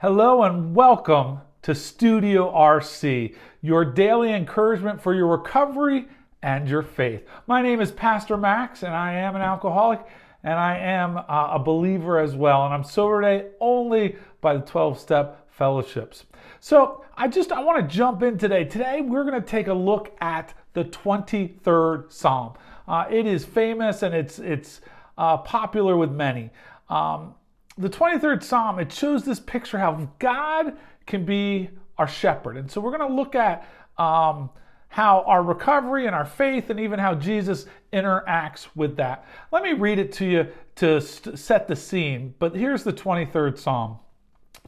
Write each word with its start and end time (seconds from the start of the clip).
Hello 0.00 0.44
and 0.44 0.76
welcome 0.76 1.40
to 1.62 1.74
Studio 1.74 2.52
RC, 2.52 3.34
your 3.62 3.84
daily 3.84 4.32
encouragement 4.32 5.02
for 5.02 5.12
your 5.12 5.26
recovery 5.26 6.06
and 6.40 6.68
your 6.68 6.84
faith. 6.84 7.24
My 7.48 7.62
name 7.62 7.80
is 7.80 7.90
Pastor 7.90 8.36
Max, 8.36 8.84
and 8.84 8.94
I 8.94 9.14
am 9.14 9.34
an 9.34 9.42
alcoholic, 9.42 9.98
and 10.44 10.54
I 10.54 10.78
am 10.78 11.16
uh, 11.16 11.48
a 11.50 11.58
believer 11.58 12.20
as 12.20 12.36
well. 12.36 12.64
And 12.64 12.72
I'm 12.72 12.84
sober 12.84 13.20
today 13.20 13.48
only 13.58 14.14
by 14.40 14.54
the 14.54 14.60
12 14.60 15.00
step 15.00 15.50
fellowships. 15.50 16.26
So 16.60 17.04
I 17.16 17.26
just 17.26 17.50
I 17.50 17.60
want 17.64 17.80
to 17.80 17.96
jump 17.96 18.22
in 18.22 18.38
today. 18.38 18.66
Today 18.66 19.00
we're 19.00 19.24
going 19.24 19.42
to 19.42 19.48
take 19.48 19.66
a 19.66 19.74
look 19.74 20.14
at 20.20 20.54
the 20.74 20.84
23rd 20.84 22.12
Psalm. 22.12 22.52
Uh, 22.86 23.06
it 23.10 23.26
is 23.26 23.44
famous 23.44 24.04
and 24.04 24.14
it's 24.14 24.38
it's 24.38 24.80
uh, 25.18 25.38
popular 25.38 25.96
with 25.96 26.12
many. 26.12 26.50
Um, 26.88 27.34
the 27.78 27.88
23rd 27.88 28.42
Psalm, 28.42 28.78
it 28.78 28.92
shows 28.92 29.24
this 29.24 29.40
picture 29.40 29.78
how 29.78 30.08
God 30.18 30.76
can 31.06 31.24
be 31.24 31.70
our 31.96 32.08
shepherd. 32.08 32.56
And 32.56 32.70
so 32.70 32.80
we're 32.80 32.96
going 32.96 33.08
to 33.08 33.14
look 33.14 33.34
at 33.34 33.68
um, 33.96 34.50
how 34.88 35.22
our 35.26 35.42
recovery 35.42 36.06
and 36.06 36.14
our 36.14 36.24
faith, 36.24 36.70
and 36.70 36.80
even 36.80 36.98
how 36.98 37.14
Jesus 37.14 37.66
interacts 37.92 38.66
with 38.74 38.96
that. 38.96 39.24
Let 39.52 39.62
me 39.62 39.72
read 39.72 39.98
it 39.98 40.12
to 40.14 40.24
you 40.24 40.48
to 40.76 41.00
st- 41.00 41.38
set 41.38 41.68
the 41.68 41.76
scene. 41.76 42.34
But 42.38 42.54
here's 42.54 42.84
the 42.84 42.92
23rd 42.92 43.58
Psalm 43.58 43.98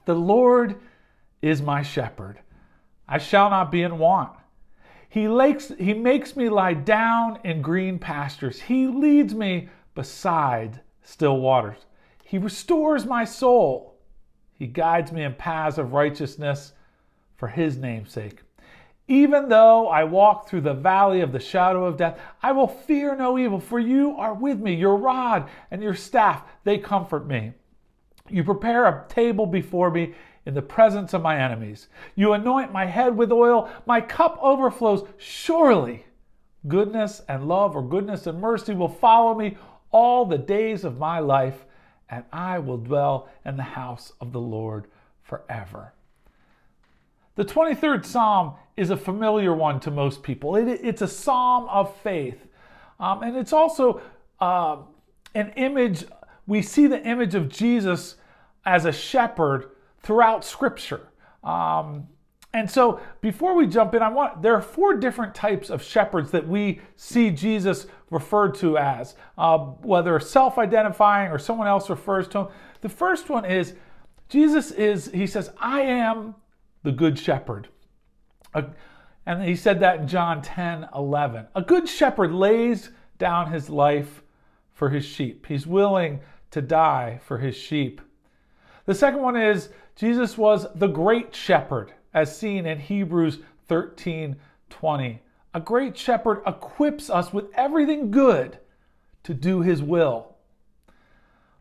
The 0.05 0.15
Lord 0.15 0.77
is 1.43 1.63
my 1.63 1.83
shepherd, 1.83 2.39
I 3.09 3.19
shall 3.19 3.51
not 3.51 3.73
be 3.73 3.83
in 3.83 3.99
want. 3.99 4.33
He, 5.09 5.27
lakes, 5.27 5.73
he 5.77 5.93
makes 5.93 6.37
me 6.37 6.49
lie 6.49 6.75
down 6.75 7.41
in 7.43 7.63
green 7.63 7.99
pastures. 7.99 8.61
He 8.61 8.87
leads 8.87 9.35
me 9.35 9.69
beside 9.97 10.81
still 11.03 11.39
waters. 11.39 11.79
He 12.31 12.39
restores 12.39 13.07
my 13.07 13.25
soul. 13.25 13.99
He 14.53 14.69
guides 14.69 15.11
me 15.11 15.25
in 15.25 15.35
paths 15.35 15.79
of 15.79 15.93
righteousness 15.93 16.75
for 17.35 17.49
his 17.49 17.77
name's 17.77 18.13
sake. 18.13 18.43
Even 19.09 19.49
though 19.49 19.89
I 19.89 20.05
walk 20.05 20.49
through 20.49 20.61
the 20.61 20.73
valley 20.73 21.23
of 21.23 21.33
the 21.33 21.41
shadow 21.41 21.85
of 21.85 21.97
death, 21.97 22.21
I 22.41 22.53
will 22.53 22.69
fear 22.69 23.17
no 23.17 23.37
evil, 23.37 23.59
for 23.59 23.81
you 23.81 24.13
are 24.17 24.33
with 24.33 24.61
me. 24.61 24.75
Your 24.75 24.95
rod 24.97 25.49
and 25.73 25.83
your 25.83 25.97
staff, 25.97 26.45
they 26.63 26.79
comfort 26.79 27.27
me. 27.27 27.55
You 28.29 28.45
prepare 28.45 28.87
a 28.87 29.09
table 29.09 29.47
before 29.47 29.91
me 29.91 30.15
in 30.47 30.55
the 30.55 30.63
presence 30.63 31.13
of 31.13 31.23
my 31.23 31.37
enemies. 31.37 31.89
You 32.15 32.35
anoint 32.35 32.73
my 32.73 32.87
head 32.87 33.17
with 33.17 33.33
oil, 33.33 33.69
my 33.87 34.01
cup 34.01 34.39
overflows. 34.41 35.03
Surely 35.19 36.07
goodness 36.69 37.23
and 37.29 37.49
love, 37.49 37.75
or 37.75 37.83
goodness 37.83 38.29
and 38.29 38.41
mercy, 38.41 38.73
will 38.73 38.89
follow 38.89 39.35
me 39.35 39.57
all 39.91 40.25
the 40.25 40.39
days 40.39 40.85
of 40.85 40.97
my 40.97 41.19
life 41.19 41.65
and 42.11 42.25
I 42.33 42.59
will 42.59 42.79
dwell 42.79 43.29
in 43.45 43.57
the 43.57 43.63
house 43.63 44.13
of 44.21 44.33
the 44.33 44.41
Lord 44.41 44.87
forever. 45.23 45.93
The 47.37 47.45
23rd 47.45 48.05
Psalm 48.05 48.55
is 48.77 48.91
a 48.91 48.97
familiar 48.97 49.55
one 49.55 49.81
to 49.81 49.91
most 49.91 50.23
people. 50.23 50.57
It, 50.57 50.69
it's 50.83 51.03
a 51.03 51.09
psalm 51.09 51.69
of 51.69 51.97
faith. 51.99 52.47
Um, 52.99 53.23
and 53.23 53.37
it's 53.37 53.53
also 53.53 54.03
uh, 54.41 54.79
an 55.35 55.53
image, 55.57 56.05
we 56.47 56.61
see 56.61 56.87
the 56.87 57.03
image 57.07 57.35
of 57.35 57.49
Jesus 57.49 58.17
as 58.67 58.85
a 58.85 58.93
shepherd 58.93 59.71
throughout 60.03 60.45
Scripture. 60.45 61.09
Um, 61.45 62.09
and 62.53 62.69
so 62.69 63.01
before 63.21 63.55
we 63.55 63.67
jump 63.67 63.95
in, 63.95 64.03
I 64.03 64.09
want 64.09 64.43
there 64.43 64.55
are 64.55 64.63
four 64.63 64.95
different 64.95 65.35
types 65.35 65.71
of 65.71 65.83
shepherds 65.83 66.33
that 66.33 66.49
we 66.49 66.81
see 66.97 67.31
Jesus 67.31 67.87
referred 68.11 68.57
to 68.57 68.77
as, 68.77 69.15
uh, 69.39 69.59
whether 69.59 70.19
self-identifying 70.19 71.31
or 71.31 71.39
someone 71.39 71.69
else 71.69 71.89
refers 71.89 72.27
to 72.29 72.39
him. 72.39 72.49
The 72.81 72.89
first 72.89 73.29
one 73.29 73.45
is 73.45 73.75
Jesus 74.29 74.73
is 74.73 75.13
he 75.13 75.29
says, 75.29 75.53
"I 75.61 75.83
am 75.83 76.35
the 76.83 76.93
good 76.93 77.19
shepherd." 77.19 77.69
Uh, 78.53 78.63
and 79.27 79.45
he 79.45 79.55
said 79.55 79.79
that 79.81 80.01
in 80.01 80.09
John 80.09 80.43
10, 80.43 80.89
11. 80.95 81.47
A 81.55 81.63
good 81.63 81.89
shepherd 81.89 82.33
lays 82.33 82.91
down 83.19 83.53
his 83.53 83.71
life 83.71 84.23
for 84.73 84.89
his 84.89 85.05
sheep. 85.05 85.47
He's 85.47 85.69
willing 85.69 86.21
to 86.51 86.61
die 86.61 87.21
for 87.23 87.39
his 87.39 87.55
sheep. 87.55 88.01
The 88.87 88.95
second 88.95 89.21
one 89.21 89.37
is 89.37 89.69
Jesus 89.95 90.37
was 90.37 90.67
the 90.75 90.89
great 90.89 91.33
shepherd 91.35 91.93
as 92.15 92.37
seen 92.37 92.67
in 92.67 92.79
Hebrews 92.79 93.39
13 93.69 94.37
20. 94.69 95.23
A 95.53 95.61
great 95.61 95.99
shepherd 95.99 96.43
equips 96.47 97.11
us 97.11 97.33
with 97.33 97.47
everything 97.55 98.11
good 98.11 98.59
to 99.25 99.35
do 99.35 99.61
his 99.63 99.83
will. 99.83 100.37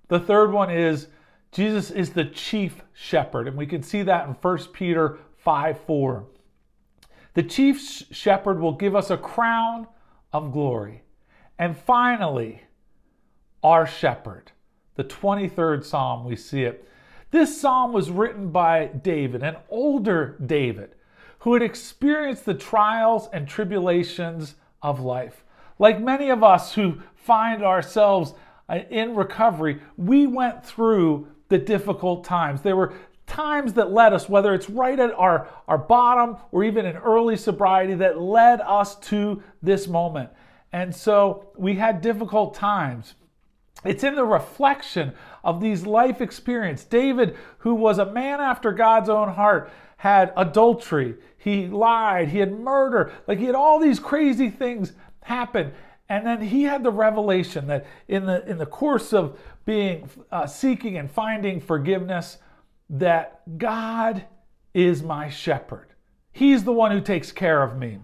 The 0.08 0.20
third 0.20 0.52
one 0.52 0.70
is 0.70 1.08
Jesus 1.52 1.90
is 1.90 2.12
the 2.12 2.26
chief 2.26 2.84
shepherd, 2.94 3.48
and 3.48 3.58
we 3.58 3.66
can 3.66 3.82
see 3.82 4.04
that 4.04 4.28
in 4.28 4.34
1 4.34 4.58
Peter 4.74 5.18
5 5.38 5.80
4. 5.82 6.26
The 7.34 7.44
chief 7.44 7.82
shepherd 8.12 8.60
will 8.60 8.74
give 8.74 8.96
us 8.96 9.10
a 9.10 9.18
crown 9.18 9.88
of 10.34 10.52
glory. 10.52 11.04
And 11.58 11.78
finally, 11.78 12.62
our 13.64 13.86
shepherd. 13.86 14.52
The 14.96 15.04
23rd 15.04 15.84
Psalm, 15.84 16.26
we 16.26 16.36
see 16.36 16.64
it. 16.64 16.88
This 17.32 17.62
psalm 17.62 17.94
was 17.94 18.10
written 18.10 18.50
by 18.50 18.88
David, 18.88 19.44
an 19.44 19.58
older 19.70 20.36
David, 20.44 20.96
who 21.40 21.54
had 21.54 21.62
experienced 21.62 22.46
the 22.46 22.56
trials 22.56 23.30
and 23.32 23.48
tribulations 23.48 24.56
of 24.82 25.00
life. 25.00 25.44
Like 25.78 26.02
many 26.02 26.30
of 26.30 26.44
us 26.44 26.74
who 26.74 27.02
find 27.16 27.64
ourselves 27.64 28.34
uh, 28.68 28.80
in 28.90 29.16
recovery, 29.16 29.80
we 29.96 30.28
went 30.28 30.66
through 30.66 31.28
the 31.50 31.58
difficult 31.58 32.24
times. 32.24 32.62
There 32.62 32.76
were 32.76 32.94
times 33.28 33.74
that 33.74 33.92
led 33.92 34.12
us, 34.12 34.28
whether 34.28 34.54
it's 34.56 34.70
right 34.70 35.00
at 35.00 35.14
our, 35.14 35.48
our 35.68 35.78
bottom 35.78 36.38
or 36.52 36.64
even 36.64 36.86
in 36.86 36.98
early 36.98 37.38
sobriety, 37.38 37.94
that 37.96 38.20
led 38.20 38.60
us 38.62 38.96
to 39.02 39.42
this 39.62 39.88
moment. 39.88 40.30
And 40.74 40.94
so 40.96 41.52
we 41.56 41.76
had 41.76 42.02
difficult 42.02 42.56
times. 42.56 43.14
It's 43.86 44.04
in 44.04 44.16
the 44.16 44.26
reflection 44.26 45.14
of 45.44 45.62
these 45.62 45.86
life 45.86 46.22
experience. 46.22 46.84
David, 46.84 47.38
who 47.60 47.76
was 47.76 47.98
a 47.98 48.12
man 48.12 48.42
after 48.42 48.72
God's 48.72 49.10
own 49.10 49.30
heart, 49.30 49.72
had 49.98 50.34
adultery, 50.36 51.16
he 51.38 51.68
lied, 51.68 52.30
he 52.30 52.40
had 52.40 52.58
murder, 52.58 53.12
like 53.28 53.40
he 53.40 53.46
had 53.46 53.56
all 53.56 53.80
these 53.80 54.00
crazy 54.00 54.50
things 54.50 54.94
happen. 55.22 55.72
And 56.10 56.26
then 56.26 56.42
he 56.42 56.64
had 56.64 56.84
the 56.84 56.92
revelation 56.92 57.68
that 57.68 57.86
in 58.08 58.26
the 58.26 58.46
in 58.50 58.58
the 58.58 58.66
course 58.66 59.14
of 59.14 59.40
being 59.66 60.10
uh, 60.32 60.48
seeking 60.48 60.98
and 60.98 61.10
finding 61.10 61.62
forgiveness, 61.62 62.40
that 62.90 63.42
God 63.58 64.26
is 64.74 65.04
my 65.04 65.30
shepherd. 65.30 65.90
He's 66.32 66.64
the 66.64 66.74
one 66.74 66.92
who 66.92 67.02
takes 67.02 67.32
care 67.32 67.62
of 67.62 67.78
me. 67.78 68.00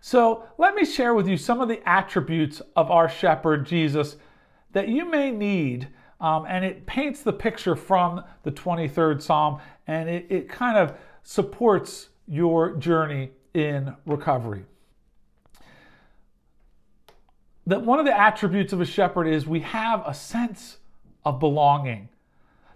So 0.00 0.44
let 0.56 0.74
me 0.74 0.84
share 0.84 1.12
with 1.14 1.26
you 1.26 1.36
some 1.36 1.60
of 1.60 1.68
the 1.68 1.86
attributes 1.86 2.62
of 2.76 2.90
our 2.90 3.08
shepherd, 3.08 3.66
Jesus, 3.66 4.16
that 4.72 4.88
you 4.88 5.04
may 5.04 5.30
need. 5.30 5.88
Um, 6.20 6.46
and 6.48 6.64
it 6.64 6.84
paints 6.86 7.22
the 7.22 7.32
picture 7.32 7.76
from 7.76 8.24
the 8.42 8.50
23rd 8.50 9.22
Psalm 9.22 9.60
and 9.86 10.08
it, 10.08 10.26
it 10.28 10.48
kind 10.48 10.76
of 10.76 10.96
supports 11.22 12.08
your 12.26 12.76
journey 12.76 13.30
in 13.54 13.94
recovery. 14.06 14.64
That 17.66 17.82
one 17.82 17.98
of 17.98 18.06
the 18.06 18.18
attributes 18.18 18.72
of 18.72 18.80
a 18.80 18.84
shepherd 18.84 19.26
is 19.26 19.46
we 19.46 19.60
have 19.60 20.02
a 20.06 20.14
sense 20.14 20.78
of 21.24 21.38
belonging. 21.38 22.08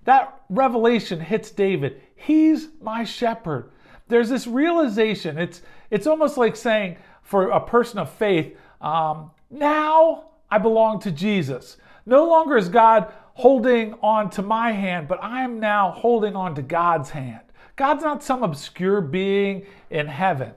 That 0.05 0.43
revelation 0.49 1.21
hits 1.21 1.51
David. 1.51 2.01
He's 2.15 2.69
my 2.81 3.05
shepherd. 3.05 3.71
There's 4.09 4.29
this 4.29 4.47
realization. 4.47 5.39
It's 5.39 5.63
it's 5.91 6.07
almost 6.07 6.37
like 6.37 6.57
saying 6.57 6.97
for 7.23 7.51
a 7.51 7.61
person 7.61 7.99
of 7.99 8.11
faith, 8.11 8.57
um, 8.81 9.31
now 9.51 10.25
I 10.53 10.59
belong 10.59 11.01
to 11.01 11.11
Jesus. 11.11 11.79
No 12.05 12.29
longer 12.29 12.59
is 12.59 12.69
God 12.69 13.11
holding 13.33 13.95
on 14.03 14.29
to 14.33 14.43
my 14.43 14.71
hand, 14.71 15.09
but 15.09 15.19
I 15.23 15.45
am 15.45 15.59
now 15.59 15.93
holding 15.93 16.37
on 16.37 16.55
to 16.57 16.63
God's 16.63 17.09
hand. 17.09 17.41
God's 17.75 18.05
not 18.05 18.23
some 18.23 18.43
obscure 18.43 19.01
being 19.01 19.65
in 19.89 20.07
heaven. 20.09 20.53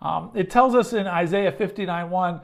Um, 0.00 0.30
it 0.34 0.48
tells 0.48 0.74
us 0.74 0.94
in 0.94 1.06
Isaiah 1.06 1.52
59 1.52 2.08
1 2.08 2.40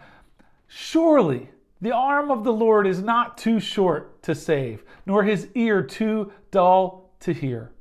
Surely 0.67 1.49
the 1.81 1.93
arm 1.93 2.31
of 2.31 2.45
the 2.45 2.53
Lord 2.53 2.87
is 2.87 3.01
not 3.01 3.39
too 3.39 3.61
short 3.61 4.23
to 4.25 4.35
save, 4.35 4.85
nor 5.07 5.25
his 5.25 5.49
ear 5.55 5.83
too 5.83 6.31
dull 6.51 7.15
to 7.21 7.33
hear. 7.33 7.73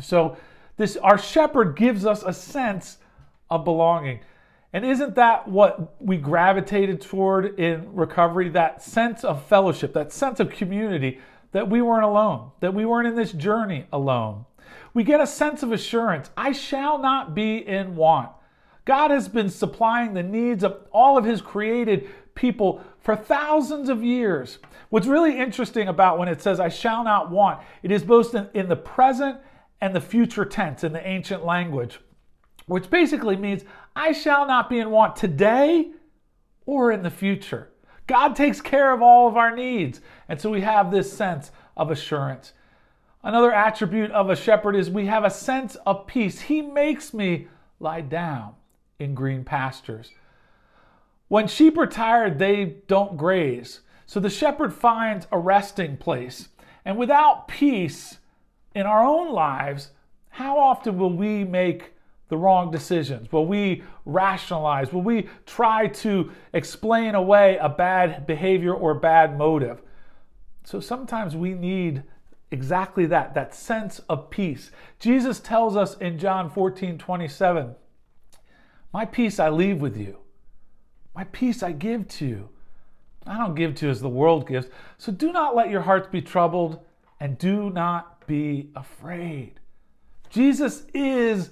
So, 0.00 0.36
this 0.76 0.96
our 0.96 1.18
shepherd 1.18 1.76
gives 1.76 2.06
us 2.06 2.22
a 2.22 2.32
sense 2.32 2.98
of 3.50 3.64
belonging. 3.64 4.20
And 4.72 4.84
isn't 4.84 5.16
that 5.16 5.48
what 5.48 6.00
we 6.00 6.16
gravitated 6.16 7.00
toward 7.00 7.58
in 7.58 7.92
recovery? 7.92 8.48
That 8.50 8.82
sense 8.82 9.24
of 9.24 9.44
fellowship, 9.46 9.92
that 9.94 10.12
sense 10.12 10.38
of 10.38 10.50
community, 10.50 11.18
that 11.52 11.68
we 11.68 11.82
weren't 11.82 12.04
alone, 12.04 12.52
that 12.60 12.74
we 12.74 12.84
weren't 12.84 13.08
in 13.08 13.16
this 13.16 13.32
journey 13.32 13.86
alone. 13.92 14.44
We 14.94 15.02
get 15.02 15.20
a 15.20 15.26
sense 15.26 15.62
of 15.62 15.72
assurance 15.72 16.30
I 16.36 16.52
shall 16.52 16.98
not 16.98 17.34
be 17.34 17.58
in 17.58 17.96
want. 17.96 18.30
God 18.84 19.10
has 19.10 19.28
been 19.28 19.50
supplying 19.50 20.14
the 20.14 20.22
needs 20.22 20.64
of 20.64 20.78
all 20.92 21.18
of 21.18 21.24
his 21.24 21.40
created 21.40 22.08
people 22.34 22.82
for 23.00 23.14
thousands 23.14 23.88
of 23.88 24.02
years. 24.02 24.58
What's 24.88 25.06
really 25.06 25.38
interesting 25.38 25.88
about 25.88 26.18
when 26.18 26.28
it 26.28 26.42
says, 26.42 26.58
I 26.58 26.68
shall 26.68 27.04
not 27.04 27.30
want, 27.30 27.60
it 27.82 27.90
is 27.90 28.02
both 28.02 28.34
in, 28.54 28.68
the 28.68 28.76
present 28.76 29.38
and 29.80 29.94
the 29.94 30.00
future 30.00 30.44
tense 30.44 30.82
in 30.82 30.92
the 30.92 31.06
ancient 31.06 31.44
language, 31.44 32.00
which 32.70 32.88
basically 32.88 33.34
means 33.34 33.64
I 33.96 34.12
shall 34.12 34.46
not 34.46 34.70
be 34.70 34.78
in 34.78 34.90
want 34.90 35.16
today 35.16 35.90
or 36.66 36.92
in 36.92 37.02
the 37.02 37.10
future. 37.10 37.68
God 38.06 38.36
takes 38.36 38.60
care 38.60 38.92
of 38.92 39.02
all 39.02 39.26
of 39.26 39.36
our 39.36 39.54
needs. 39.54 40.00
And 40.28 40.40
so 40.40 40.50
we 40.50 40.60
have 40.60 40.92
this 40.92 41.12
sense 41.12 41.50
of 41.76 41.90
assurance. 41.90 42.52
Another 43.24 43.52
attribute 43.52 44.12
of 44.12 44.30
a 44.30 44.36
shepherd 44.36 44.76
is 44.76 44.88
we 44.88 45.06
have 45.06 45.24
a 45.24 45.30
sense 45.30 45.76
of 45.84 46.06
peace. 46.06 46.42
He 46.42 46.62
makes 46.62 47.12
me 47.12 47.48
lie 47.80 48.02
down 48.02 48.54
in 49.00 49.16
green 49.16 49.42
pastures. 49.42 50.12
When 51.26 51.48
sheep 51.48 51.76
are 51.76 51.88
tired, 51.88 52.38
they 52.38 52.76
don't 52.86 53.16
graze. 53.16 53.80
So 54.06 54.20
the 54.20 54.30
shepherd 54.30 54.72
finds 54.72 55.26
a 55.32 55.38
resting 55.40 55.96
place. 55.96 56.50
And 56.84 56.96
without 56.96 57.48
peace 57.48 58.18
in 58.76 58.86
our 58.86 59.04
own 59.04 59.32
lives, 59.32 59.90
how 60.28 60.56
often 60.56 60.98
will 60.98 61.12
we 61.12 61.42
make 61.42 61.94
the 62.30 62.38
wrong 62.38 62.70
decisions? 62.70 63.30
Will 63.30 63.46
we 63.46 63.82
rationalize? 64.06 64.92
Will 64.92 65.02
we 65.02 65.28
try 65.44 65.88
to 65.88 66.32
explain 66.54 67.14
away 67.14 67.58
a 67.60 67.68
bad 67.68 68.26
behavior 68.26 68.72
or 68.72 68.94
bad 68.94 69.36
motive? 69.36 69.82
So 70.64 70.80
sometimes 70.80 71.36
we 71.36 71.52
need 71.52 72.02
exactly 72.50 73.06
that, 73.06 73.34
that 73.34 73.54
sense 73.54 73.98
of 74.08 74.30
peace. 74.30 74.70
Jesus 74.98 75.40
tells 75.40 75.76
us 75.76 75.96
in 75.98 76.18
John 76.18 76.48
14 76.48 76.96
27, 76.96 77.74
My 78.92 79.04
peace 79.04 79.38
I 79.38 79.50
leave 79.50 79.80
with 79.80 79.96
you, 79.96 80.18
my 81.14 81.24
peace 81.24 81.62
I 81.62 81.72
give 81.72 82.08
to 82.08 82.26
you. 82.26 82.48
I 83.26 83.36
don't 83.36 83.54
give 83.54 83.74
to 83.76 83.90
as 83.90 84.00
the 84.00 84.08
world 84.08 84.48
gives. 84.48 84.68
So 84.96 85.12
do 85.12 85.32
not 85.32 85.54
let 85.54 85.70
your 85.70 85.82
hearts 85.82 86.08
be 86.10 86.22
troubled 86.22 86.80
and 87.20 87.36
do 87.36 87.68
not 87.70 88.26
be 88.26 88.70
afraid. 88.74 89.60
Jesus 90.30 90.84
is 90.94 91.50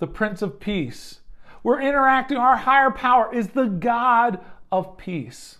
the 0.00 0.06
Prince 0.06 0.42
of 0.42 0.58
Peace. 0.58 1.20
We're 1.62 1.80
interacting, 1.80 2.38
our 2.38 2.56
higher 2.56 2.90
power 2.90 3.32
is 3.32 3.48
the 3.48 3.66
God 3.66 4.40
of 4.72 4.96
peace. 4.96 5.58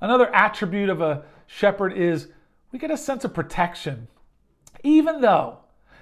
Another 0.00 0.32
attribute 0.34 0.90
of 0.90 1.00
a 1.00 1.24
shepherd 1.46 1.94
is 1.94 2.28
we 2.70 2.78
get 2.78 2.90
a 2.90 2.96
sense 2.96 3.24
of 3.24 3.32
protection. 3.34 4.08
Even 4.84 5.22
though 5.22 5.58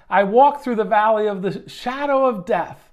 I 0.09 0.23
walk 0.25 0.61
through 0.61 0.75
the 0.75 0.83
valley 0.83 1.27
of 1.27 1.41
the 1.41 1.67
shadow 1.67 2.25
of 2.25 2.45
death, 2.45 2.91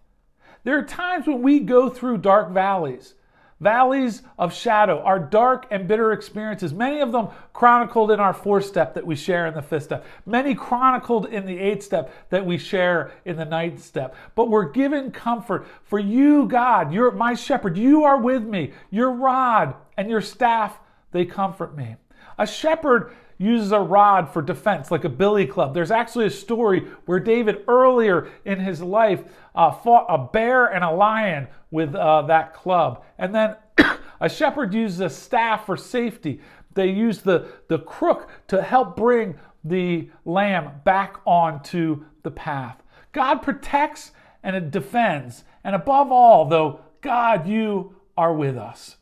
there 0.64 0.78
are 0.78 0.84
times 0.84 1.26
when 1.26 1.42
we 1.42 1.58
go 1.58 1.88
through 1.88 2.18
dark 2.18 2.50
valleys. 2.52 3.14
Valleys 3.62 4.22
of 4.38 4.52
shadow 4.52 5.00
are 5.02 5.20
dark 5.20 5.66
and 5.70 5.86
bitter 5.86 6.12
experiences, 6.12 6.74
many 6.74 7.00
of 7.00 7.12
them 7.12 7.28
chronicled 7.52 8.10
in 8.10 8.18
our 8.18 8.34
fourth 8.34 8.66
step 8.66 8.92
that 8.94 9.06
we 9.06 9.14
share 9.14 9.46
in 9.46 9.54
the 9.54 9.62
fifth 9.62 9.84
step, 9.84 10.04
many 10.26 10.52
chronicled 10.52 11.26
in 11.26 11.46
the 11.46 11.56
eighth 11.60 11.84
step 11.84 12.12
that 12.30 12.44
we 12.44 12.58
share 12.58 13.12
in 13.24 13.36
the 13.36 13.44
ninth 13.44 13.80
step. 13.80 14.16
But 14.34 14.50
we're 14.50 14.68
given 14.68 15.12
comfort 15.12 15.68
for 15.84 16.00
you, 16.00 16.48
God, 16.48 16.92
you're 16.92 17.12
my 17.12 17.34
shepherd. 17.34 17.76
You 17.78 18.02
are 18.02 18.20
with 18.20 18.42
me. 18.42 18.72
Your 18.90 19.12
rod 19.12 19.76
and 19.96 20.10
your 20.10 20.22
staff, 20.22 20.80
they 21.12 21.24
comfort 21.24 21.76
me. 21.76 21.94
A 22.38 22.46
shepherd 22.48 23.12
uses 23.42 23.72
a 23.72 23.80
rod 23.80 24.28
for 24.32 24.40
defense, 24.40 24.90
like 24.90 25.04
a 25.04 25.08
billy 25.08 25.46
club. 25.46 25.74
There's 25.74 25.90
actually 25.90 26.26
a 26.26 26.30
story 26.30 26.86
where 27.06 27.20
David, 27.20 27.64
earlier 27.68 28.28
in 28.44 28.60
his 28.60 28.80
life, 28.80 29.24
uh, 29.54 29.72
fought 29.72 30.06
a 30.08 30.18
bear 30.18 30.66
and 30.66 30.84
a 30.84 30.90
lion 30.90 31.48
with 31.70 31.94
uh, 31.94 32.22
that 32.22 32.54
club. 32.54 33.04
And 33.18 33.34
then 33.34 33.56
a 34.20 34.28
shepherd 34.28 34.72
uses 34.72 35.00
a 35.00 35.10
staff 35.10 35.66
for 35.66 35.76
safety. 35.76 36.40
They 36.74 36.88
use 36.88 37.18
the, 37.18 37.48
the 37.68 37.78
crook 37.78 38.30
to 38.48 38.62
help 38.62 38.96
bring 38.96 39.38
the 39.64 40.10
lamb 40.24 40.70
back 40.84 41.20
onto 41.26 42.04
the 42.22 42.30
path. 42.30 42.82
God 43.12 43.36
protects 43.42 44.12
and 44.42 44.56
it 44.56 44.70
defends. 44.70 45.44
And 45.64 45.74
above 45.74 46.10
all, 46.10 46.46
though, 46.46 46.80
God, 47.00 47.46
you 47.46 47.96
are 48.16 48.34
with 48.34 48.56
us. 48.56 48.96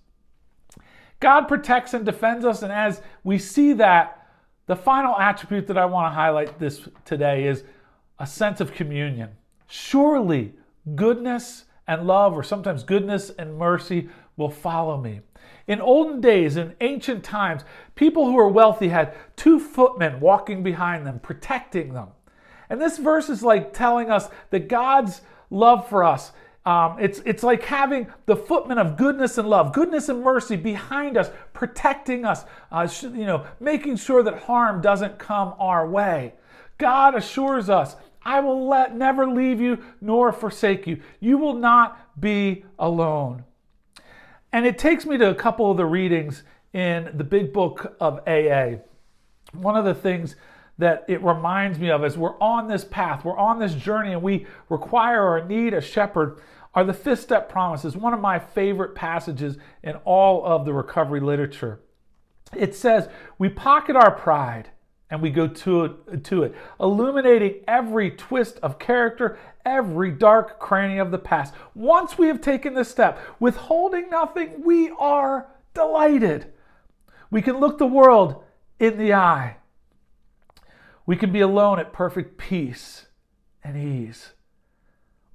God 1.21 1.43
protects 1.43 1.95
and 1.95 2.05
defends 2.05 2.45
us. 2.45 2.63
And 2.63 2.73
as 2.73 3.03
we 3.23 3.39
see 3.39 3.75
that, 3.75 4.19
the 4.70 4.76
final 4.76 5.19
attribute 5.19 5.67
that 5.67 5.76
I 5.76 5.84
want 5.84 6.12
to 6.12 6.14
highlight 6.14 6.61
this 6.61 6.88
today 7.05 7.49
is 7.49 7.64
a 8.20 8.26
sense 8.26 8.61
of 8.61 8.72
communion. 8.72 9.31
Surely 9.67 10.55
goodness 10.94 11.64
and 11.88 12.06
love, 12.06 12.34
or 12.34 12.44
sometimes 12.44 12.84
goodness 12.84 13.31
and 13.31 13.58
mercy, 13.58 14.08
will 14.37 14.49
follow 14.49 14.96
me. 14.96 15.22
In 15.67 15.81
olden 15.81 16.20
days, 16.20 16.56
in 16.56 16.76
ancient 16.81 17.25
times, 17.25 17.64
people 17.96 18.26
who 18.26 18.34
were 18.34 18.46
wealthy 18.46 18.90
had 18.90 19.12
two 19.34 19.58
footmen 19.58 20.20
walking 20.20 20.62
behind 20.62 21.05
them, 21.05 21.19
protecting 21.19 21.93
them. 21.93 22.11
And 22.69 22.81
this 22.81 22.96
verse 22.96 23.28
is 23.28 23.43
like 23.43 23.72
telling 23.72 24.08
us 24.08 24.28
that 24.50 24.69
God's 24.69 25.22
love 25.50 25.88
for 25.88 26.05
us 26.05 26.31
um, 26.67 26.99
it's, 27.01 27.21
it's 27.25 27.43
like 27.43 27.62
having 27.62 28.07
the 28.27 28.37
footmen 28.37 28.79
of 28.79 28.97
goodness 28.97 29.39
and 29.39 29.49
love, 29.49 29.73
goodness 29.73 30.09
and 30.09 30.23
mercy 30.23 30.57
behind 30.57 31.17
us, 31.17 31.31
protecting 31.55 32.25
us, 32.25 32.45
uh, 32.71 32.87
you 33.03 33.25
know, 33.25 33.47
making 33.61 33.97
sure 33.97 34.23
that 34.23 34.43
harm 34.43 34.83
doesn't 34.83 35.19
come 35.19 35.55
our 35.59 35.89
way. 35.89 36.35
God 36.77 37.15
assures 37.15 37.71
us, 37.71 37.97
I 38.23 38.41
will 38.41 38.69
let, 38.69 38.95
never 38.95 39.27
leave 39.27 39.61
you 39.61 39.83
nor 40.01 40.33
forsake 40.33 40.87
you. 40.87 41.01
You 41.21 41.39
will 41.39 41.55
not 41.55 42.21
be 42.21 42.65
alone. 42.79 43.45
And 44.53 44.67
it 44.67 44.79
takes 44.79 45.06
me 45.06 45.17
to 45.17 45.31
a 45.31 45.35
couple 45.35 45.71
of 45.71 45.79
the 45.79 45.87
readings 45.87 46.43
in 46.75 47.11
the 47.15 47.25
big 47.25 47.53
book 47.53 47.97
of 48.01 48.21
AA. 48.27 48.81
One 49.53 49.77
of 49.77 49.85
the 49.85 49.95
things 49.95 50.37
that 50.81 51.05
it 51.09 51.23
reminds 51.23 51.79
me 51.79 51.91
of 51.91 52.05
as 52.05 52.19
we're 52.19 52.38
on 52.41 52.69
this 52.69 52.85
path, 52.85 53.25
we're 53.25 53.38
on 53.38 53.59
this 53.59 53.75
journey, 53.75 54.12
and 54.12 54.23
we 54.23 54.47
require 54.69 55.23
or 55.23 55.44
need 55.44 55.75
a 55.75 55.81
shepherd 55.81 56.41
are 56.75 56.85
the 56.85 56.94
fifth 56.94 57.21
step 57.21 57.49
promises, 57.49 57.97
one 57.97 58.15
of 58.15 58.21
my 58.21 58.38
favorite 58.38 58.94
passages 58.94 59.56
in 59.82 59.97
all 60.05 60.44
of 60.44 60.65
the 60.65 60.73
recovery 60.73 61.21
literature. 61.21 61.81
It 62.56 62.75
says, 62.75 63.09
We 63.38 63.49
pocket 63.49 63.97
our 63.97 64.11
pride 64.11 64.71
and 65.11 65.21
we 65.21 65.31
go 65.31 65.49
to 65.49 65.85
it, 65.85 66.25
to 66.25 66.44
it, 66.44 66.55
illuminating 66.79 67.65
every 67.67 68.12
twist 68.12 68.59
of 68.62 68.79
character, 68.79 69.38
every 69.67 70.12
dark 70.12 70.61
cranny 70.61 70.99
of 70.99 71.11
the 71.11 71.19
past. 71.19 71.53
Once 71.75 72.17
we 72.17 72.29
have 72.29 72.41
taken 72.41 72.75
this 72.75 72.88
step, 72.88 73.19
withholding 73.41 74.09
nothing, 74.09 74.62
we 74.65 74.91
are 74.91 75.49
delighted. 75.75 76.53
We 77.32 77.43
can 77.43 77.58
look 77.58 77.79
the 77.79 77.87
world 77.87 78.44
in 78.79 78.96
the 78.96 79.15
eye 79.15 79.56
we 81.10 81.17
can 81.17 81.32
be 81.32 81.40
alone 81.40 81.81
at 81.81 81.93
perfect 81.93 82.38
peace 82.38 83.06
and 83.64 83.76
ease. 83.76 84.31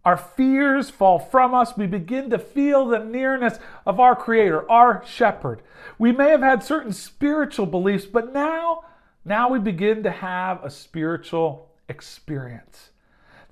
Our 0.05 0.15
fears 0.15 0.89
fall 0.89 1.19
from 1.19 1.53
us. 1.53 1.75
We 1.75 1.85
begin 1.85 2.29
to 2.29 2.39
feel 2.39 2.85
the 2.85 2.99
nearness 2.99 3.59
of 3.85 3.99
our 3.99 4.15
Creator, 4.15 4.71
our 4.71 5.03
Shepherd. 5.05 5.61
We 5.99 6.13
may 6.13 6.29
have 6.29 6.39
had 6.39 6.63
certain 6.63 6.93
spiritual 6.93 7.65
beliefs, 7.65 8.05
but 8.05 8.31
now, 8.31 8.85
now 9.25 9.49
we 9.49 9.59
begin 9.59 10.01
to 10.03 10.11
have 10.11 10.63
a 10.63 10.69
spiritual 10.69 11.67
experience. 11.89 12.91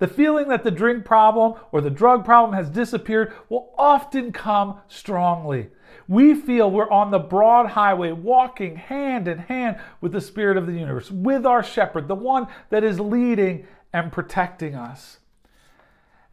The 0.03 0.10
feeling 0.10 0.50
that 0.50 0.65
the 0.65 0.69
drink 0.69 1.05
problem 1.05 1.53
or 1.72 1.79
the 1.79 1.89
drug 1.89 2.25
problem 2.25 2.51
has 2.57 2.69
disappeared 2.69 3.31
will 3.48 3.74
often 3.77 4.33
come 4.33 4.81
strongly. 4.89 5.69
We 6.10 6.36
feel 6.36 6.69
we're 6.69 6.91
on 6.91 7.10
the 7.10 7.19
broad 7.19 7.67
highway, 7.67 8.12
walking 8.12 8.75
hand 8.75 9.29
in 9.29 9.38
hand 9.38 9.79
with 10.01 10.12
the 10.12 10.19
Spirit 10.19 10.57
of 10.57 10.67
the 10.67 10.74
universe, 10.74 11.10
with 11.10 11.45
our 11.45 11.63
shepherd, 11.63 12.10
the 12.10 12.15
one 12.15 12.48
that 12.69 12.83
is 12.83 13.00
leading 13.00 13.65
and 13.93 14.12
protecting 14.12 14.75
us. 14.75 15.19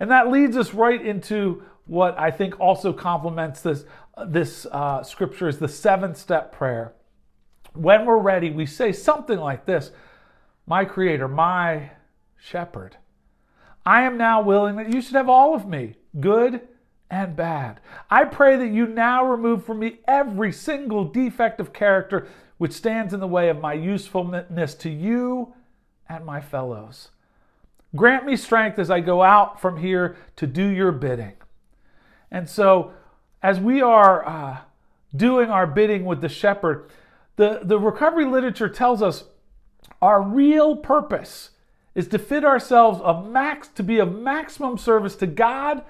And 0.01 0.11
that 0.11 0.33
leads 0.33 0.57
us 0.57 0.75
right 0.75 1.01
into 1.01 1.63
what 1.87 2.19
I 2.19 2.33
think 2.33 2.59
also 2.59 2.93
complements 2.93 3.61
this, 3.61 3.85
this 4.27 4.67
uh, 4.67 5.05
scripture 5.05 5.47
is 5.47 5.59
the 5.61 5.69
seven 5.69 6.17
step 6.17 6.51
prayer. 6.51 6.93
When 7.75 8.05
we're 8.05 8.19
ready, 8.19 8.51
we 8.51 8.67
say 8.67 8.91
something 8.91 9.39
like 9.39 9.65
this 9.65 9.93
My 10.67 10.85
Creator, 10.85 11.29
my 11.29 11.93
shepherd. 12.37 12.97
I 13.85 14.03
am 14.03 14.19
now 14.19 14.43
willing 14.43 14.77
that 14.77 14.93
you 14.93 15.01
should 15.01 15.15
have 15.17 15.29
all 15.29 15.55
of 15.55 15.67
me, 15.67 15.95
good 16.19 16.61
and 17.11 17.35
bad. 17.35 17.81
I 18.11 18.25
pray 18.25 18.57
that 18.57 18.71
you 18.71 18.87
now 18.87 19.25
remove 19.25 19.65
from 19.65 19.81
me 19.81 20.01
every 20.07 20.53
single 20.53 21.05
defect 21.05 21.61
of 21.61 21.73
character 21.73 22.29
which 22.59 22.73
stands 22.73 23.15
in 23.15 23.21
the 23.21 23.27
way 23.27 23.49
of 23.49 23.61
my 23.61 23.73
usefulness 23.73 24.75
to 24.75 24.91
you 24.91 25.55
and 26.09 26.25
my 26.25 26.41
fellows. 26.41 27.09
Grant 27.97 28.27
me 28.27 28.37
strength 28.37 28.79
as 28.79 28.91
I 28.91 29.01
go 29.01 29.23
out 29.23 29.61
from 29.61 29.79
here 29.79 30.17
to 30.37 30.47
do 30.47 30.67
your 30.67 30.93
bidding. 30.93 31.33
And 32.31 32.49
so, 32.49 32.93
as 33.43 33.59
we 33.59 33.83
are 33.83 34.29
uh, 34.29 34.59
doing 35.17 35.51
our 35.51 35.67
bidding 35.67 36.05
with 36.05 36.21
the 36.21 36.29
shepherd, 36.29 36.91
the, 37.37 37.61
the 37.63 37.79
recovery 37.79 38.27
literature 38.27 38.69
tells 38.69 39.03
us 39.03 39.25
our 40.01 40.23
real 40.23 40.77
purpose 40.77 41.51
is 41.95 42.09
to 42.09 42.19
fit 42.19 42.45
ourselves 42.45 43.01
of 43.01 43.29
max 43.29 43.69
to 43.69 43.83
be 43.83 43.99
of 43.99 44.15
maximum 44.15 44.79
service 44.79 45.17
to 45.17 45.27
God 45.27 45.83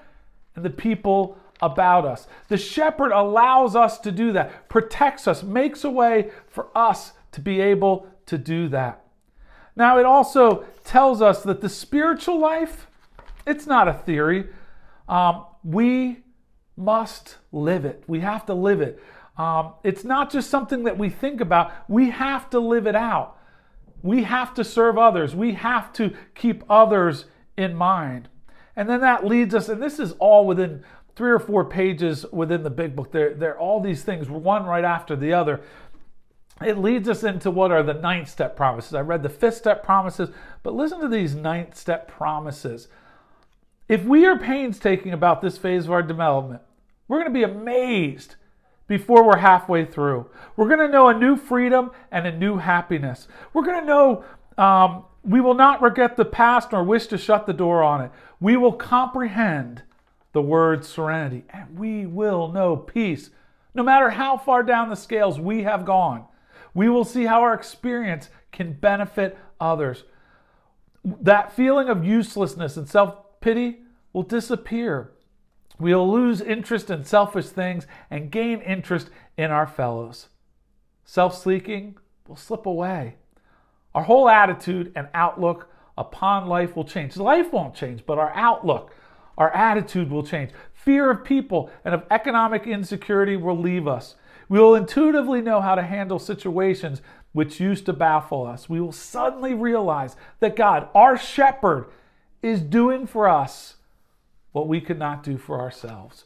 and 0.55 0.65
the 0.65 0.69
people 0.69 1.37
about 1.61 2.05
us. 2.05 2.27
The 2.47 2.57
shepherd 2.57 3.11
allows 3.11 3.75
us 3.75 3.99
to 3.99 4.11
do 4.11 4.31
that, 4.33 4.67
protects 4.67 5.27
us, 5.27 5.43
makes 5.43 5.83
a 5.83 5.89
way 5.89 6.31
for 6.47 6.69
us 6.75 7.13
to 7.33 7.41
be 7.41 7.61
able 7.61 8.07
to 8.25 8.37
do 8.37 8.67
that. 8.69 9.05
Now, 9.75 9.99
it 9.99 10.05
also 10.05 10.65
tells 10.83 11.21
us 11.21 11.43
that 11.43 11.61
the 11.61 11.69
spiritual 11.69 12.39
life, 12.39 12.87
it's 13.45 13.67
not 13.67 13.87
a 13.87 13.93
theory. 13.93 14.47
Um, 15.07 15.45
we 15.63 16.23
must 16.75 17.37
live 17.51 17.85
it. 17.85 18.03
We 18.07 18.19
have 18.21 18.45
to 18.47 18.53
live 18.53 18.81
it. 18.81 19.01
Um, 19.37 19.73
it's 19.83 20.03
not 20.03 20.31
just 20.31 20.49
something 20.49 20.83
that 20.83 20.97
we 20.97 21.09
think 21.09 21.41
about, 21.41 21.71
we 21.87 22.09
have 22.09 22.49
to 22.49 22.59
live 22.59 22.85
it 22.85 22.95
out. 22.95 23.37
We 24.03 24.23
have 24.23 24.53
to 24.55 24.63
serve 24.63 24.97
others, 24.97 25.35
we 25.35 25.53
have 25.53 25.93
to 25.93 26.13
keep 26.35 26.63
others 26.69 27.25
in 27.57 27.75
mind. 27.75 28.29
And 28.75 28.89
then 28.89 29.01
that 29.01 29.25
leads 29.25 29.53
us, 29.53 29.69
and 29.69 29.81
this 29.81 29.99
is 29.99 30.13
all 30.13 30.45
within 30.45 30.83
three 31.15 31.31
or 31.31 31.39
four 31.39 31.65
pages 31.65 32.25
within 32.31 32.63
the 32.63 32.69
big 32.69 32.95
book. 32.95 33.11
There, 33.11 33.33
there 33.33 33.51
are 33.51 33.59
all 33.59 33.79
these 33.79 34.03
things, 34.03 34.29
one 34.29 34.65
right 34.65 34.83
after 34.83 35.15
the 35.15 35.33
other. 35.33 35.61
It 36.65 36.77
leads 36.77 37.09
us 37.09 37.23
into 37.23 37.51
what 37.51 37.71
are 37.71 37.83
the 37.83 37.93
ninth 37.93 38.29
step 38.29 38.55
promises. 38.55 38.93
I 38.93 39.01
read 39.01 39.23
the 39.23 39.29
fifth 39.29 39.57
step 39.57 39.83
promises, 39.83 40.29
but 40.63 40.73
listen 40.73 40.99
to 41.01 41.07
these 41.07 41.35
ninth 41.35 41.75
step 41.75 42.07
promises. 42.07 42.87
If 43.87 44.03
we 44.03 44.25
are 44.25 44.37
painstaking 44.37 45.11
about 45.11 45.41
this 45.41 45.57
phase 45.57 45.85
of 45.85 45.91
our 45.91 46.03
development, 46.03 46.61
we're 47.07 47.19
going 47.19 47.33
to 47.33 47.37
be 47.37 47.43
amazed 47.43 48.35
before 48.91 49.23
we're 49.23 49.37
halfway 49.37 49.85
through. 49.85 50.29
We're 50.57 50.67
going 50.67 50.85
to 50.85 50.89
know 50.89 51.07
a 51.07 51.13
new 51.13 51.37
freedom 51.37 51.91
and 52.11 52.27
a 52.27 52.37
new 52.37 52.57
happiness. 52.57 53.25
We're 53.53 53.63
going 53.63 53.79
to 53.79 53.87
know 53.87 54.25
um, 54.57 55.05
we 55.23 55.39
will 55.39 55.53
not 55.53 55.81
regret 55.81 56.17
the 56.17 56.25
past 56.25 56.73
nor 56.73 56.83
wish 56.83 57.07
to 57.07 57.17
shut 57.17 57.45
the 57.45 57.53
door 57.53 57.83
on 57.83 58.01
it. 58.01 58.11
We 58.41 58.57
will 58.57 58.73
comprehend 58.73 59.83
the 60.33 60.41
word 60.41 60.83
serenity 60.83 61.45
and 61.51 61.79
we 61.79 62.05
will 62.05 62.49
know 62.49 62.75
peace. 62.75 63.29
No 63.73 63.81
matter 63.81 64.09
how 64.09 64.35
far 64.35 64.61
down 64.61 64.89
the 64.89 64.97
scales 64.97 65.39
we 65.39 65.63
have 65.63 65.85
gone, 65.85 66.25
we 66.73 66.89
will 66.89 67.05
see 67.05 67.23
how 67.23 67.43
our 67.43 67.53
experience 67.53 68.27
can 68.51 68.73
benefit 68.73 69.37
others. 69.61 70.03
That 71.05 71.53
feeling 71.53 71.87
of 71.87 72.03
uselessness 72.03 72.75
and 72.75 72.89
self 72.89 73.39
pity 73.39 73.83
will 74.11 74.23
disappear. 74.23 75.11
We'll 75.79 76.09
lose 76.11 76.41
interest 76.41 76.89
in 76.89 77.03
selfish 77.03 77.47
things 77.47 77.87
and 78.09 78.31
gain 78.31 78.61
interest 78.61 79.09
in 79.37 79.51
our 79.51 79.67
fellows. 79.67 80.29
Self 81.05 81.37
seeking 81.37 81.97
will 82.27 82.35
slip 82.35 82.65
away. 82.65 83.15
Our 83.93 84.03
whole 84.03 84.29
attitude 84.29 84.91
and 84.95 85.07
outlook 85.13 85.69
upon 85.97 86.47
life 86.47 86.75
will 86.75 86.85
change. 86.85 87.17
Life 87.17 87.51
won't 87.51 87.75
change, 87.75 88.05
but 88.05 88.17
our 88.17 88.33
outlook, 88.35 88.93
our 89.37 89.51
attitude 89.53 90.09
will 90.09 90.23
change. 90.23 90.51
Fear 90.73 91.11
of 91.11 91.23
people 91.23 91.69
and 91.83 91.93
of 91.93 92.03
economic 92.09 92.65
insecurity 92.65 93.35
will 93.35 93.57
leave 93.57 93.87
us. 93.87 94.15
We 94.49 94.59
will 94.59 94.75
intuitively 94.75 95.41
know 95.41 95.61
how 95.61 95.75
to 95.75 95.83
handle 95.83 96.19
situations 96.19 97.01
which 97.33 97.59
used 97.59 97.85
to 97.85 97.93
baffle 97.93 98.45
us. 98.45 98.69
We 98.69 98.81
will 98.81 98.91
suddenly 98.91 99.53
realize 99.53 100.15
that 100.39 100.55
God, 100.55 100.89
our 100.93 101.17
shepherd, 101.17 101.85
is 102.41 102.61
doing 102.61 103.07
for 103.07 103.29
us 103.29 103.75
what 104.51 104.67
we 104.67 104.81
could 104.81 104.99
not 104.99 105.23
do 105.23 105.37
for 105.37 105.59
ourselves. 105.59 106.25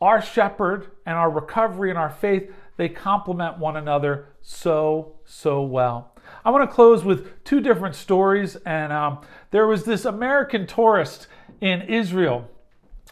Our 0.00 0.20
shepherd 0.20 0.90
and 1.06 1.16
our 1.16 1.30
recovery 1.30 1.90
and 1.90 1.98
our 1.98 2.10
faith, 2.10 2.50
they 2.76 2.88
complement 2.88 3.58
one 3.58 3.76
another 3.76 4.26
so, 4.40 5.14
so 5.24 5.62
well. 5.62 6.12
I 6.44 6.50
want 6.50 6.68
to 6.68 6.74
close 6.74 7.04
with 7.04 7.44
two 7.44 7.60
different 7.60 7.94
stories. 7.94 8.56
And 8.66 8.92
um, 8.92 9.20
there 9.50 9.66
was 9.66 9.84
this 9.84 10.04
American 10.04 10.66
tourist 10.66 11.28
in 11.60 11.82
Israel, 11.82 12.50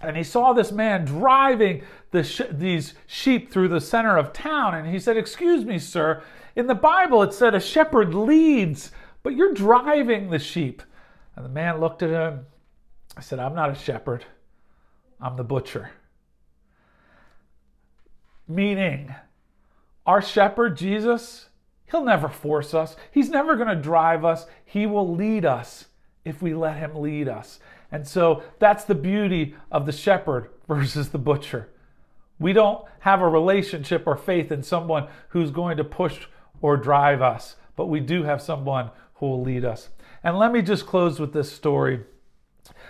and 0.02 0.16
he 0.16 0.25
saw 0.25 0.52
this 0.52 0.73
man 0.73 1.04
driving 1.04 1.82
the 2.11 2.25
sh- 2.25 2.42
these 2.50 2.94
sheep 3.06 3.52
through 3.52 3.68
the 3.68 3.80
center 3.80 4.16
of 4.16 4.32
town. 4.32 4.75
And 4.75 4.88
he 4.88 4.99
said, 4.99 5.16
Excuse 5.16 5.64
me, 5.64 5.78
sir, 5.78 6.23
in 6.56 6.66
the 6.66 6.75
Bible 6.75 7.23
it 7.23 7.32
said 7.32 7.54
a 7.54 7.61
shepherd 7.61 8.14
leads, 8.14 8.90
but 9.23 9.37
you're 9.37 9.54
driving 9.54 10.30
the 10.30 10.38
sheep. 10.38 10.82
And 11.37 11.45
the 11.45 11.51
man 11.51 11.81
looked 11.81 12.03
at 12.03 12.11
him. 12.11 12.47
I 13.17 13.21
said, 13.21 13.39
I'm 13.39 13.55
not 13.55 13.71
a 13.71 13.75
shepherd, 13.75 14.25
I'm 15.21 15.37
the 15.37 15.45
butcher. 15.45 15.91
Meaning, 18.47 19.15
our 20.07 20.21
shepherd, 20.21 20.77
Jesus, 20.77 21.49
he'll 21.91 22.05
never 22.05 22.29
force 22.29 22.75
us. 22.75 22.97
He's 23.13 23.31
never 23.31 23.55
going 23.55 23.69
to 23.69 23.77
drive 23.77 24.25
us. 24.25 24.47
He 24.65 24.87
will 24.87 25.15
lead 25.15 25.45
us 25.45 25.87
if 26.25 26.43
we 26.43 26.55
let 26.55 26.77
him 26.77 26.97
lead 26.97 27.29
us. 27.29 27.61
And 27.93 28.07
so 28.07 28.43
that's 28.59 28.85
the 28.85 28.95
beauty 28.95 29.55
of 29.71 29.87
the 29.87 29.93
shepherd 29.93 30.51
versus 30.69 31.11
the 31.11 31.19
butcher. 31.19 31.69
We 32.39 32.53
don't 32.53 32.85
have 33.01 33.21
a 33.21 33.29
relationship 33.29 34.05
or 34.07 34.17
faith 34.17 34.51
in 34.51 34.63
someone 34.63 35.09
who's 35.29 35.51
going 35.51 35.77
to 35.77 35.85
push 35.85 36.27
or 36.63 36.77
drive 36.77 37.23
us, 37.23 37.57
but 37.77 37.87
we 37.87 38.01
do 38.01 38.23
have 38.23 38.41
someone 38.41 38.91
who 39.15 39.27
will 39.27 39.43
lead 39.43 39.65
us. 39.65 39.91
And 40.23 40.39
let 40.39 40.53
me 40.53 40.62
just 40.62 40.87
close 40.87 41.19
with 41.19 41.33
this 41.33 41.50
story. 41.50 42.00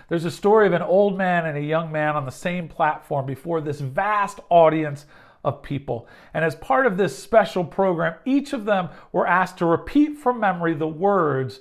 There's 0.08 0.24
a 0.24 0.30
story 0.30 0.66
of 0.66 0.72
an 0.72 0.82
old 0.82 1.16
man 1.16 1.46
and 1.46 1.56
a 1.56 1.62
young 1.62 1.92
man 1.92 2.16
on 2.16 2.24
the 2.24 2.32
same 2.32 2.68
platform 2.68 3.26
before 3.26 3.60
this 3.60 3.80
vast 3.80 4.40
audience 4.48 5.06
of 5.44 5.62
people. 5.62 6.08
And 6.34 6.44
as 6.44 6.54
part 6.56 6.86
of 6.86 6.96
this 6.96 7.16
special 7.16 7.64
program, 7.64 8.14
each 8.24 8.52
of 8.52 8.64
them 8.64 8.88
were 9.12 9.26
asked 9.26 9.58
to 9.58 9.66
repeat 9.66 10.18
from 10.18 10.40
memory 10.40 10.74
the 10.74 10.88
words 10.88 11.60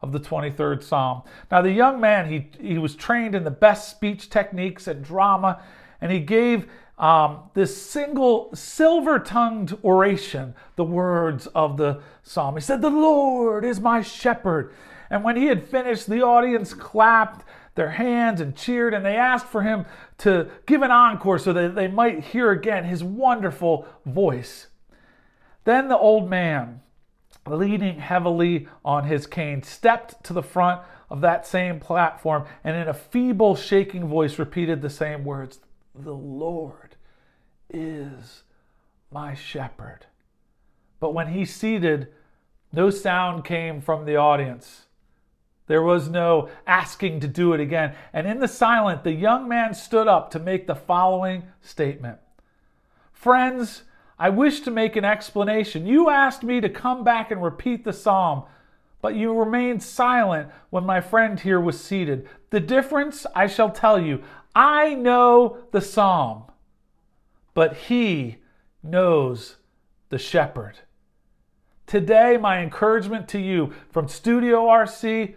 of 0.00 0.12
the 0.12 0.20
23rd 0.20 0.82
Psalm. 0.82 1.22
Now, 1.50 1.60
the 1.60 1.72
young 1.72 2.00
man, 2.00 2.28
he, 2.28 2.50
he 2.60 2.78
was 2.78 2.94
trained 2.94 3.34
in 3.34 3.44
the 3.44 3.50
best 3.50 3.90
speech 3.90 4.30
techniques 4.30 4.86
and 4.86 5.04
drama, 5.04 5.60
and 6.00 6.12
he 6.12 6.20
gave 6.20 6.68
um, 6.98 7.50
this 7.54 7.80
single 7.80 8.50
silver 8.54 9.18
tongued 9.18 9.76
oration 9.84 10.54
the 10.76 10.84
words 10.84 11.46
of 11.48 11.76
the 11.76 12.00
psalm. 12.22 12.54
He 12.54 12.60
said, 12.60 12.80
The 12.80 12.90
Lord 12.90 13.64
is 13.64 13.80
my 13.80 14.02
shepherd. 14.02 14.72
And 15.10 15.24
when 15.24 15.36
he 15.36 15.46
had 15.46 15.66
finished, 15.66 16.08
the 16.08 16.22
audience 16.22 16.74
clapped 16.74 17.44
their 17.74 17.90
hands 17.90 18.40
and 18.40 18.56
cheered, 18.56 18.92
and 18.92 19.04
they 19.04 19.16
asked 19.16 19.46
for 19.46 19.62
him 19.62 19.86
to 20.18 20.50
give 20.66 20.82
an 20.82 20.90
encore 20.90 21.38
so 21.38 21.52
that 21.52 21.74
they 21.74 21.88
might 21.88 22.24
hear 22.24 22.50
again 22.50 22.84
his 22.84 23.04
wonderful 23.04 23.86
voice. 24.04 24.66
Then 25.64 25.88
the 25.88 25.96
old 25.96 26.28
man, 26.28 26.80
leaning 27.46 28.00
heavily 28.00 28.66
on 28.84 29.04
his 29.04 29.26
cane, 29.26 29.62
stepped 29.62 30.24
to 30.24 30.32
the 30.32 30.42
front 30.42 30.82
of 31.08 31.20
that 31.20 31.46
same 31.46 31.80
platform 31.80 32.46
and 32.64 32.76
in 32.76 32.88
a 32.88 32.94
feeble, 32.94 33.54
shaking 33.54 34.08
voice 34.08 34.38
repeated 34.38 34.82
the 34.82 34.90
same 34.90 35.24
words 35.24 35.60
The 35.94 36.14
Lord 36.14 36.96
is 37.70 38.42
my 39.10 39.34
shepherd. 39.34 40.06
But 41.00 41.14
when 41.14 41.28
he 41.28 41.44
seated, 41.44 42.08
no 42.72 42.90
sound 42.90 43.44
came 43.44 43.80
from 43.80 44.04
the 44.04 44.16
audience. 44.16 44.87
There 45.68 45.82
was 45.82 46.08
no 46.08 46.48
asking 46.66 47.20
to 47.20 47.28
do 47.28 47.52
it 47.52 47.60
again. 47.60 47.94
And 48.12 48.26
in 48.26 48.40
the 48.40 48.48
silence, 48.48 49.02
the 49.04 49.12
young 49.12 49.46
man 49.46 49.74
stood 49.74 50.08
up 50.08 50.30
to 50.32 50.38
make 50.38 50.66
the 50.66 50.74
following 50.74 51.44
statement 51.60 52.18
Friends, 53.12 53.82
I 54.18 54.30
wish 54.30 54.60
to 54.60 54.70
make 54.70 54.96
an 54.96 55.04
explanation. 55.04 55.86
You 55.86 56.08
asked 56.10 56.42
me 56.42 56.60
to 56.60 56.68
come 56.68 57.04
back 57.04 57.30
and 57.30 57.42
repeat 57.42 57.84
the 57.84 57.92
psalm, 57.92 58.44
but 59.02 59.14
you 59.14 59.32
remained 59.38 59.82
silent 59.82 60.50
when 60.70 60.84
my 60.84 61.00
friend 61.00 61.38
here 61.38 61.60
was 61.60 61.80
seated. 61.80 62.28
The 62.50 62.60
difference, 62.60 63.26
I 63.34 63.46
shall 63.46 63.70
tell 63.70 64.00
you. 64.00 64.22
I 64.54 64.94
know 64.94 65.58
the 65.70 65.80
psalm, 65.80 66.44
but 67.54 67.76
he 67.76 68.38
knows 68.82 69.56
the 70.08 70.18
shepherd. 70.18 70.78
Today, 71.86 72.36
my 72.36 72.60
encouragement 72.60 73.28
to 73.28 73.38
you 73.38 73.72
from 73.90 74.08
Studio 74.08 74.66
RC 74.66 75.34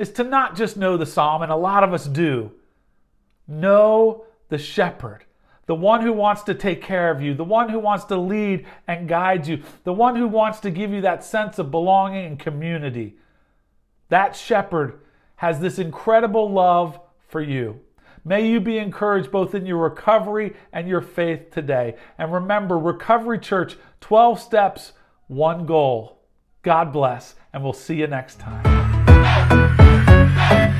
is 0.00 0.10
to 0.10 0.24
not 0.24 0.56
just 0.56 0.78
know 0.78 0.96
the 0.96 1.04
psalm, 1.04 1.42
and 1.42 1.52
a 1.52 1.56
lot 1.56 1.84
of 1.84 1.92
us 1.92 2.06
do. 2.06 2.50
Know 3.46 4.24
the 4.48 4.56
shepherd, 4.56 5.26
the 5.66 5.74
one 5.74 6.00
who 6.00 6.12
wants 6.14 6.42
to 6.44 6.54
take 6.54 6.80
care 6.80 7.10
of 7.10 7.20
you, 7.20 7.34
the 7.34 7.44
one 7.44 7.68
who 7.68 7.78
wants 7.78 8.06
to 8.06 8.16
lead 8.16 8.66
and 8.88 9.06
guide 9.06 9.46
you, 9.46 9.62
the 9.84 9.92
one 9.92 10.16
who 10.16 10.26
wants 10.26 10.58
to 10.60 10.70
give 10.70 10.90
you 10.90 11.02
that 11.02 11.22
sense 11.22 11.58
of 11.58 11.70
belonging 11.70 12.24
and 12.24 12.38
community. 12.38 13.18
That 14.08 14.34
shepherd 14.34 15.00
has 15.36 15.60
this 15.60 15.78
incredible 15.78 16.50
love 16.50 16.98
for 17.28 17.42
you. 17.42 17.80
May 18.24 18.48
you 18.48 18.58
be 18.58 18.78
encouraged 18.78 19.30
both 19.30 19.54
in 19.54 19.66
your 19.66 19.78
recovery 19.78 20.56
and 20.72 20.88
your 20.88 21.02
faith 21.02 21.50
today. 21.50 21.96
And 22.16 22.32
remember, 22.32 22.78
Recovery 22.78 23.38
Church, 23.38 23.76
12 24.00 24.40
steps, 24.40 24.92
one 25.26 25.66
goal. 25.66 26.22
God 26.62 26.90
bless, 26.90 27.34
and 27.52 27.62
we'll 27.62 27.74
see 27.74 27.96
you 27.96 28.06
next 28.06 28.40
time. 28.40 28.79
Yeah. 30.50 30.79